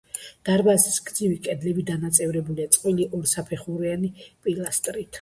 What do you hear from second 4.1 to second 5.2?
პილასტრით.